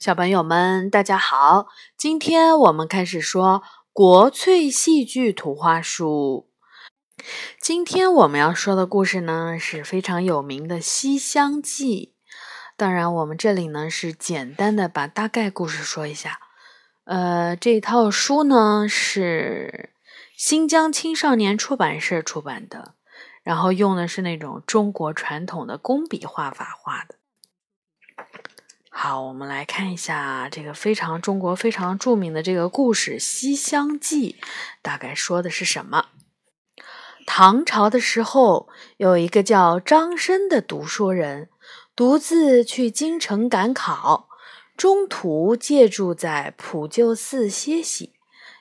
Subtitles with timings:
[0.00, 1.66] 小朋友们，大家好！
[1.94, 6.48] 今天我们开始说国粹戏剧图画书。
[7.60, 12.14] 今天我们要说的故事呢，是非常有名的《西厢记》。
[12.78, 16.40] 当然，我们这里呢是简单的把大概故事说一下。
[17.04, 19.90] 呃，这套书呢是
[20.34, 22.94] 新疆青少年出版社出版的，
[23.42, 27.16] 然后用的是那种中国传统的工笔画法画的。
[29.02, 34.36] 好，我们来看一下这个非常中国非常著名的这个故事《西厢记》，
[34.82, 36.08] 大概说的是什么？
[37.24, 38.68] 唐朝的时候，
[38.98, 41.48] 有一个叫张生的读书人，
[41.96, 44.28] 独自去京城赶考，
[44.76, 48.12] 中途借住在普救寺歇息。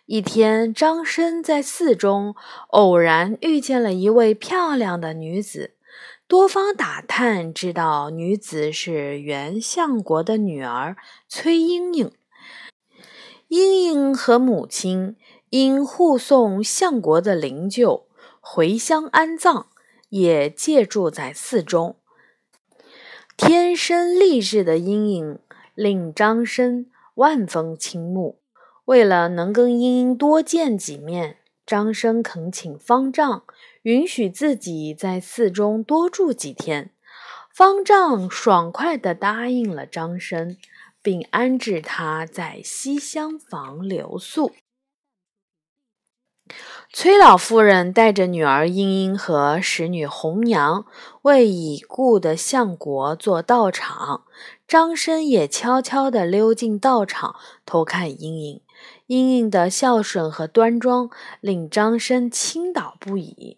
[0.05, 2.33] 一天，张生在寺中
[2.69, 5.75] 偶然遇见了一位漂亮的女子。
[6.27, 10.95] 多方打探，知道女子是原相国的女儿
[11.27, 12.11] 崔莺莺。
[13.47, 15.15] 莺莺和母亲
[15.49, 18.03] 因护送相国的灵柩
[18.39, 19.65] 回乡安葬，
[20.09, 21.95] 也借住在寺中。
[23.35, 25.39] 天生丽质的莺莺
[25.73, 26.85] 令张生
[27.15, 28.39] 万分倾慕。
[28.85, 31.37] 为了能跟莺莺多见几面，
[31.69, 33.43] 张生恳请方丈。
[33.83, 36.91] 允许自己在寺中多住几天，
[37.53, 40.57] 方丈爽快地答应了张生，
[41.03, 44.53] 并安置他在西厢房留宿。
[46.91, 50.87] 崔老夫人带着女儿莺莺和使女红娘
[51.21, 54.25] 为已故的相国做道场，
[54.67, 58.61] 张生也悄悄地溜进道场偷看莺莺。
[59.09, 61.09] 莺莺的孝顺和端庄
[61.41, 63.57] 令张生倾倒不已。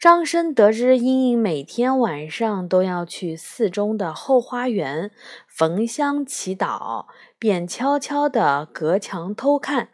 [0.00, 5.10] 张生得知莺莺每天晚上都要去寺中的后花园
[5.46, 7.04] 焚香祈祷，
[7.38, 9.90] 便悄悄地隔墙偷看。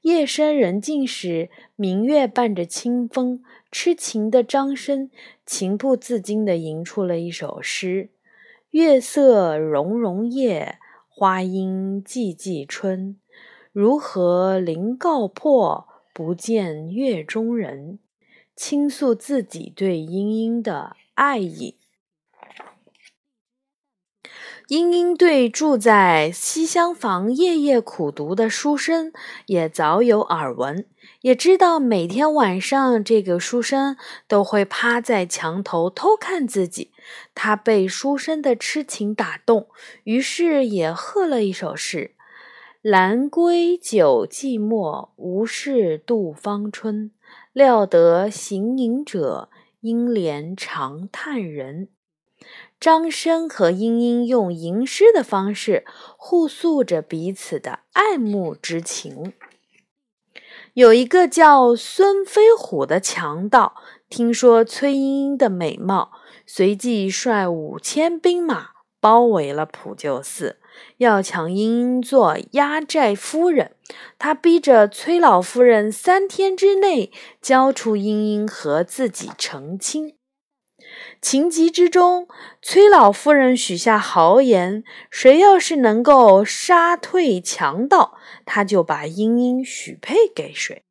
[0.00, 5.08] 夜深人静时，明月伴着清风，痴情的张生
[5.46, 8.10] 情不自禁地吟出了一首诗
[8.70, 13.16] ：“月色融融夜，花阴寂寂春。
[13.72, 17.98] 如何临告破，不见月中人？”
[18.56, 21.78] 倾诉自己对莺莺的爱意。
[24.68, 29.12] 莺莺对住在西厢房夜夜苦读的书生
[29.46, 30.86] 也早有耳闻，
[31.22, 33.96] 也知道每天晚上这个书生
[34.28, 36.92] 都会趴在墙头偷看自己。
[37.34, 39.68] 他被书生的痴情打动，
[40.04, 42.14] 于是也贺了一首诗
[42.82, 47.10] ：“兰归久寂寞，无事度芳春。”
[47.52, 51.88] 料得行吟者，应怜长叹人。
[52.80, 55.84] 张生和莺莺用吟诗的方式
[56.16, 59.34] 互诉着彼此的爱慕之情。
[60.72, 63.74] 有一个叫孙飞虎的强盗，
[64.08, 66.12] 听说崔莺莺的美貌，
[66.46, 70.58] 随即率五千兵马包围了普救寺。
[70.98, 73.74] 要抢莺莺做压寨夫人，
[74.18, 77.10] 他逼着崔老夫人三天之内
[77.42, 80.16] 交出莺莺和自己成亲。
[81.20, 82.28] 情急之中，
[82.62, 88.16] 崔老夫人许下豪言：谁要是能够杀退强盗，
[88.46, 90.82] 他就把莺莺许配给谁。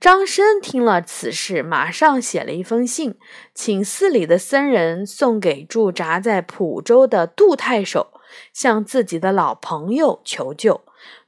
[0.00, 3.18] 张生听了此事，马上写了一封信，
[3.54, 8.14] 请寺里的僧人送给驻扎在蒲州的杜太守。
[8.52, 10.82] 向自己的老朋友求救。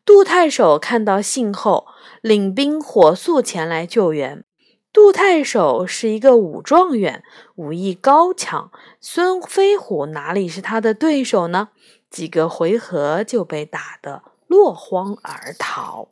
[0.04, 1.86] 杜太守看到信后，
[2.20, 4.44] 领兵火速前来救援。
[4.92, 7.24] 杜太守是一个武状元，
[7.56, 11.70] 武艺高强，孙飞虎哪里是他的对手呢？
[12.08, 16.08] 几个回合就被打得落荒而逃。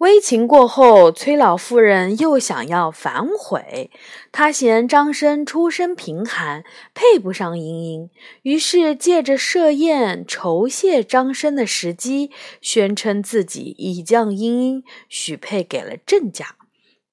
[0.00, 3.90] 危情过后，崔老夫人又想要反悔。
[4.32, 12.30] 她嫌张生出身贫寒，配不上莺莺，于是借着设宴酬谢张生的时机，
[12.62, 16.56] 宣称自己已将莺莺许配给了郑家，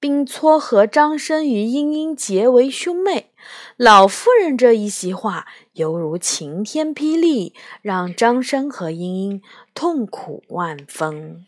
[0.00, 3.32] 并撮合张生与莺莺结为兄妹。
[3.76, 7.52] 老夫人这一席话犹如晴天霹雳，
[7.82, 9.42] 让张生和莺莺
[9.74, 11.44] 痛苦万分。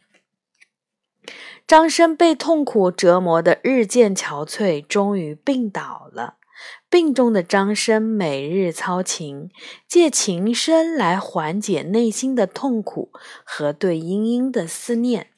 [1.67, 6.35] 张生被痛苦折磨得日渐憔悴，终于病倒了。
[6.91, 9.51] 病中的张生每日操琴，
[9.89, 13.11] 借琴声来缓解内心的痛苦
[13.45, 15.29] 和对莺莺的思念。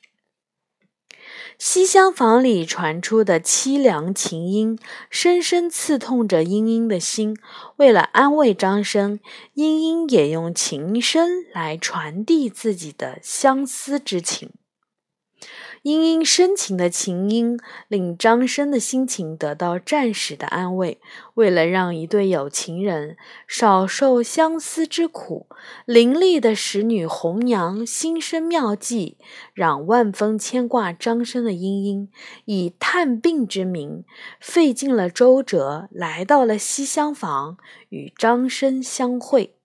[1.58, 4.76] 西厢房里传出的凄凉琴音，
[5.10, 7.36] 深深刺痛着莺莺的心。
[7.76, 9.20] 为了安慰张生，
[9.54, 14.50] 莺莺也用琴声来传递自己的相思之情。
[15.82, 17.58] 莺莺深情的琴音
[17.88, 21.00] 令张生的心情得到暂时的安慰。
[21.34, 23.16] 为了让一对有情人
[23.48, 25.48] 少受相思之苦，
[25.84, 29.18] 伶俐的使女红娘心生妙计，
[29.54, 32.08] 让万分牵挂张生的莺莺
[32.44, 34.04] 以探病之名，
[34.40, 37.56] 费尽了周折，来到了西厢房
[37.88, 39.56] 与张生相会。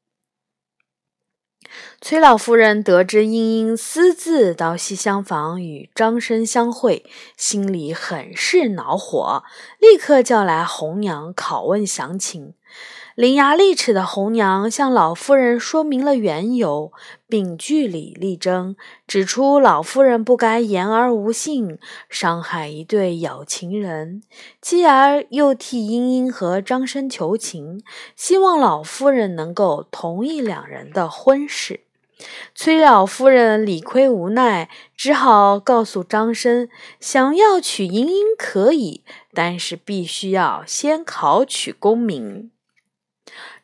[2.00, 7.06] 崔老夫人得知英英私自到西厢房与张生相会，
[7.36, 9.44] 心里很是恼火，
[9.80, 12.54] 立刻叫来红娘拷问详情。
[13.18, 16.92] 伶牙俐齿的红娘向老夫人说明了缘由，
[17.28, 18.75] 并据理力争，
[19.08, 21.80] 指出老夫人不该言而无信，
[22.12, 24.22] 伤害一对有情人，
[24.62, 27.81] 继而又替莺莺和张生求情，
[28.16, 31.80] 希望老夫人能够同意两人的婚事。
[32.54, 36.69] 崔老夫人理亏无奈，只好告诉张生，
[37.00, 39.02] 想要娶莺莺可以，
[39.34, 42.52] 但是必须要先考取功名。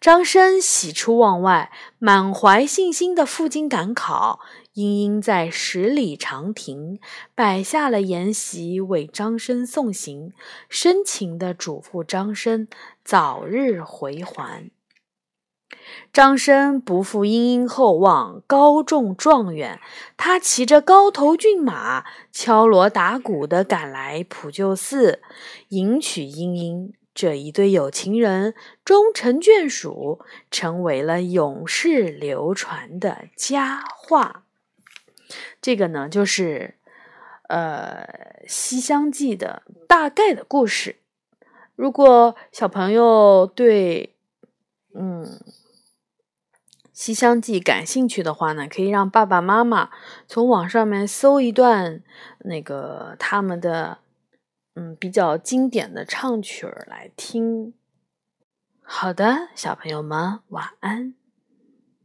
[0.01, 4.39] 张生喜出望外，满怀信心的赴京赶考。
[4.73, 6.99] 莺莺在十里长亭
[7.35, 10.33] 摆下了筵席，为张生送行，
[10.67, 12.67] 深情地嘱咐张生
[13.05, 14.71] 早日回还。
[16.11, 19.79] 张生不负莺莺厚望，高中状元。
[20.17, 25.21] 他骑着高头骏马，敲锣打鼓地赶来普救寺，
[25.69, 26.93] 迎娶莺莺。
[27.15, 30.19] 这一对有情人终成眷属，
[30.49, 34.45] 成为了永世流传的佳话。
[35.61, 36.75] 这个呢，就是
[37.49, 38.07] 呃
[38.47, 40.95] 《西厢记》的大概的故事。
[41.75, 44.15] 如果小朋友对
[44.95, 45.23] 嗯
[46.91, 49.91] 《西厢记》感兴趣的话呢，可以让爸爸妈妈
[50.27, 52.01] 从网上面搜一段
[52.39, 53.99] 那个他们的。
[54.75, 57.73] 嗯，比较经典的唱曲儿来听。
[58.81, 61.13] 好的，小朋友们，晚安。